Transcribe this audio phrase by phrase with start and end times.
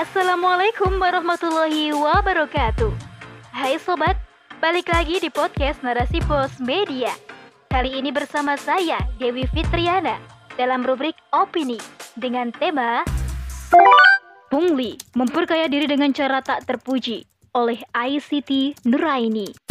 [0.00, 2.88] Assalamualaikum warahmatullahi wabarakatuh.
[3.52, 4.16] Hai sobat,
[4.56, 7.12] balik lagi di podcast Narasi Pos Media.
[7.68, 10.16] Kali ini bersama saya Dewi Fitriana
[10.56, 11.76] dalam rubrik opini
[12.16, 13.04] dengan tema
[14.48, 19.69] Pungli memperkaya diri dengan cara tak terpuji oleh ICT Nuraini.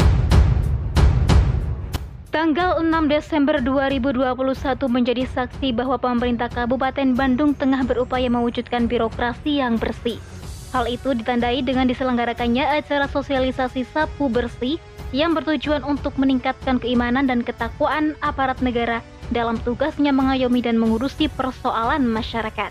[2.29, 4.37] Tanggal 6 Desember 2021
[4.85, 10.21] menjadi saksi bahwa pemerintah Kabupaten Bandung tengah berupaya mewujudkan birokrasi yang bersih.
[10.69, 14.77] Hal itu ditandai dengan diselenggarakannya acara sosialisasi sapu bersih
[15.09, 19.01] yang bertujuan untuk meningkatkan keimanan dan ketakwaan aparat negara
[19.33, 22.69] dalam tugasnya mengayomi dan mengurusi persoalan masyarakat.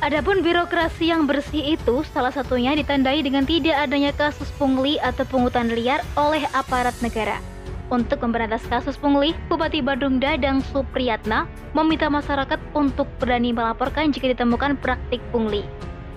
[0.00, 5.68] Adapun birokrasi yang bersih itu salah satunya ditandai dengan tidak adanya kasus pungli atau pungutan
[5.68, 7.57] liar oleh aparat negara.
[7.88, 14.76] Untuk memberantas kasus pungli, Bupati Bandung Dadang Supriyatna meminta masyarakat untuk berani melaporkan jika ditemukan
[14.76, 15.64] praktik pungli.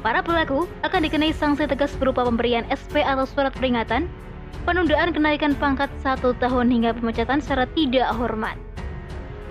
[0.04, 4.12] Para pelaku akan dikenai sanksi tegas berupa pemberian SP atau surat peringatan,
[4.68, 8.60] penundaan kenaikan pangkat satu tahun hingga pemecatan secara tidak hormat.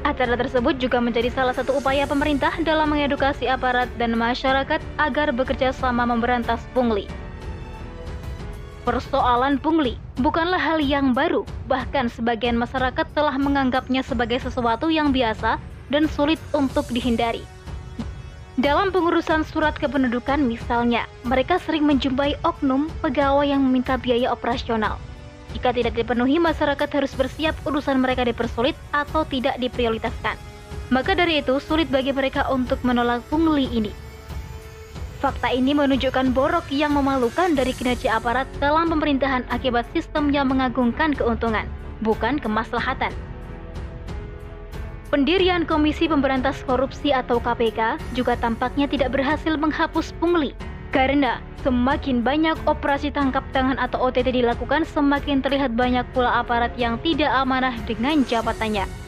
[0.05, 5.72] Acara tersebut juga menjadi salah satu upaya pemerintah dalam mengedukasi aparat dan masyarakat agar bekerja
[5.72, 7.05] sama memberantas pungli.
[8.81, 15.61] Persoalan pungli bukanlah hal yang baru, bahkan sebagian masyarakat telah menganggapnya sebagai sesuatu yang biasa
[15.92, 17.45] dan sulit untuk dihindari.
[18.56, 24.97] Dalam pengurusan surat kependudukan misalnya, mereka sering menjumpai oknum pegawai yang meminta biaya operasional.
[25.53, 30.36] Jika tidak dipenuhi, masyarakat harus bersiap urusan mereka dipersulit atau tidak diprioritaskan.
[30.89, 33.92] Maka dari itu, sulit bagi mereka untuk menolak pungli ini.
[35.20, 41.12] Fakta ini menunjukkan borok yang memalukan dari kinerja aparat dalam pemerintahan akibat sistem yang mengagungkan
[41.12, 41.68] keuntungan,
[42.00, 43.12] bukan kemaslahatan.
[45.12, 50.56] Pendirian Komisi Pemberantas Korupsi atau KPK juga tampaknya tidak berhasil menghapus pungli
[50.89, 56.96] karena semakin banyak operasi tangkap tangan atau OTT dilakukan, semakin terlihat banyak pula aparat yang
[57.05, 58.99] tidak amanah dengan jabatannya.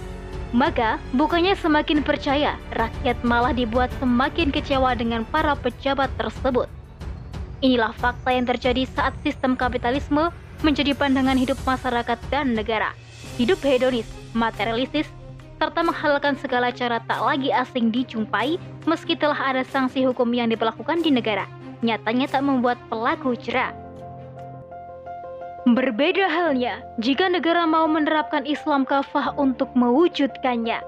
[0.52, 6.68] Maka, bukannya semakin percaya, rakyat malah dibuat semakin kecewa dengan para pejabat tersebut.
[7.64, 10.28] Inilah fakta yang terjadi saat sistem kapitalisme
[10.60, 12.92] menjadi pandangan hidup masyarakat dan negara.
[13.40, 14.04] Hidup hedonis,
[14.36, 15.08] materialistis,
[15.56, 21.00] serta menghalalkan segala cara tak lagi asing dijumpai meski telah ada sanksi hukum yang diberlakukan
[21.00, 21.48] di negara.
[21.80, 23.81] Nyatanya tak membuat pelaku cerah.
[25.72, 30.84] Berbeda halnya jika negara mau menerapkan Islam kafah untuk mewujudkannya.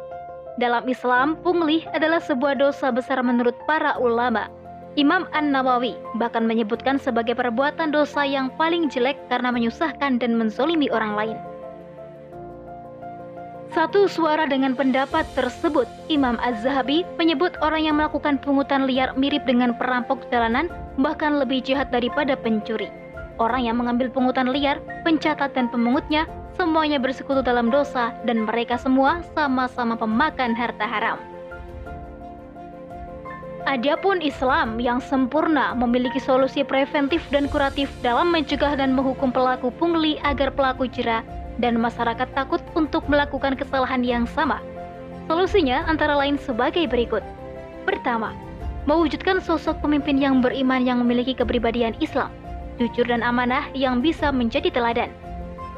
[0.60, 4.52] Dalam Islam, pungli adalah sebuah dosa besar menurut para ulama.
[5.00, 11.16] Imam An-Nawawi bahkan menyebutkan sebagai perbuatan dosa yang paling jelek karena menyusahkan dan menzolimi orang
[11.16, 11.38] lain.
[13.72, 19.72] Satu suara dengan pendapat tersebut, Imam Az-Zahabi menyebut orang yang melakukan pungutan liar mirip dengan
[19.80, 20.68] perampok jalanan
[21.00, 23.03] bahkan lebih jahat daripada pencuri.
[23.42, 29.26] Orang yang mengambil pungutan liar, pencatat dan pemungutnya semuanya bersekutu dalam dosa dan mereka semua
[29.34, 31.18] sama-sama pemakan harta haram.
[33.64, 40.20] Adapun Islam yang sempurna memiliki solusi preventif dan kuratif dalam mencegah dan menghukum pelaku pungli
[40.22, 41.24] agar pelaku jerah
[41.58, 44.62] dan masyarakat takut untuk melakukan kesalahan yang sama.
[45.26, 47.24] Solusinya antara lain sebagai berikut.
[47.88, 48.36] Pertama,
[48.84, 52.30] mewujudkan sosok pemimpin yang beriman yang memiliki kepribadian Islam
[52.78, 55.10] jujur dan amanah yang bisa menjadi teladan.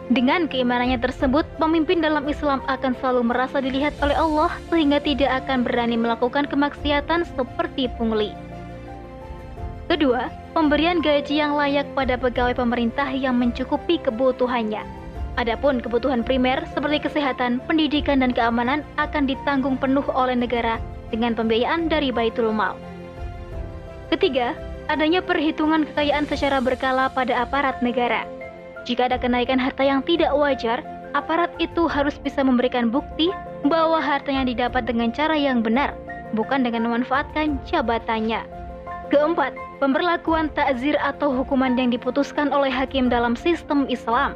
[0.06, 5.66] Dengan keimanannya tersebut, pemimpin dalam Islam akan selalu merasa dilihat oleh Allah sehingga tidak akan
[5.66, 8.30] berani melakukan kemaksiatan seperti pungli.
[9.90, 14.82] Kedua, pemberian gaji yang layak pada pegawai pemerintah yang mencukupi kebutuhannya.
[15.36, 20.78] Adapun kebutuhan primer seperti kesehatan, pendidikan, dan keamanan akan ditanggung penuh oleh negara
[21.10, 22.78] dengan pembiayaan dari Baitul Mal.
[24.10, 24.54] Ketiga,
[24.86, 28.26] adanya perhitungan kekayaan secara berkala pada aparat negara.
[28.86, 30.82] Jika ada kenaikan harta yang tidak wajar,
[31.14, 33.34] aparat itu harus bisa memberikan bukti
[33.66, 35.94] bahwa harta yang didapat dengan cara yang benar,
[36.38, 38.46] bukan dengan memanfaatkan jabatannya.
[39.10, 44.34] Keempat, pemberlakuan takzir atau hukuman yang diputuskan oleh hakim dalam sistem Islam.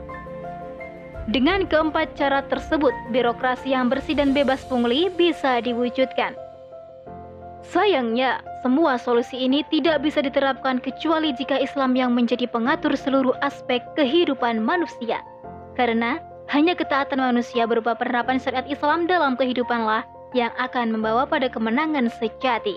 [1.31, 6.35] Dengan keempat cara tersebut, birokrasi yang bersih dan bebas pungli bisa diwujudkan.
[7.71, 13.81] Sayangnya, semua solusi ini tidak bisa diterapkan kecuali jika Islam yang menjadi pengatur seluruh aspek
[13.97, 15.25] kehidupan manusia.
[15.81, 16.21] Karena
[16.53, 20.05] hanya ketaatan manusia berupa penerapan syariat Islam dalam kehidupanlah
[20.37, 22.77] yang akan membawa pada kemenangan sejati.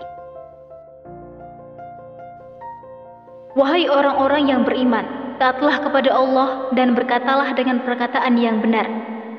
[3.54, 8.88] Wahai orang-orang yang beriman, taatlah kepada Allah dan berkatalah dengan perkataan yang benar.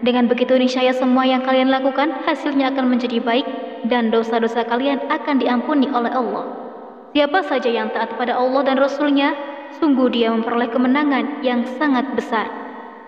[0.06, 5.42] Dengan begitu niscaya semua yang kalian lakukan hasilnya akan menjadi baik dan dosa-dosa kalian akan
[5.42, 6.46] diampuni oleh Allah.
[7.16, 9.32] Siapa saja yang taat pada Allah dan Rasulnya,
[9.80, 12.52] sungguh dia memperoleh kemenangan yang sangat besar.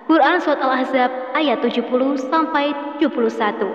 [0.07, 1.91] Quran Surat Al-Ahzab ayat 70
[2.31, 2.71] sampai
[3.03, 3.67] 71.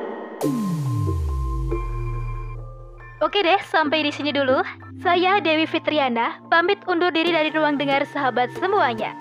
[3.23, 4.65] Oke deh, sampai di sini dulu.
[5.05, 9.13] Saya Dewi Fitriana, pamit undur diri dari ruang dengar sahabat semuanya.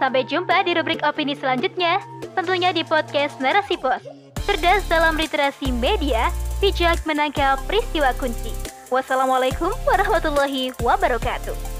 [0.00, 2.02] Sampai jumpa di rubrik opini selanjutnya,
[2.34, 4.02] tentunya di podcast Narasi Pos.
[4.48, 8.52] Cerdas dalam literasi media, bijak menangkap peristiwa kunci.
[8.88, 11.75] Wassalamualaikum warahmatullahi wabarakatuh.